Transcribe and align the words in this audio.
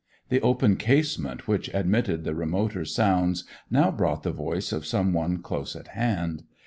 The 0.29 0.41
open 0.41 0.77
casement 0.77 1.47
which 1.47 1.69
admitted 1.75 2.23
the 2.23 2.33
remoter 2.33 2.85
sounds 2.85 3.43
now 3.69 3.91
brought 3.91 4.23
the 4.23 4.31
voice 4.31 4.71
of 4.71 4.83
some 4.83 5.13
one 5.13 5.43
close 5.43 5.75
at 5.75 5.89
hand. 5.89 6.41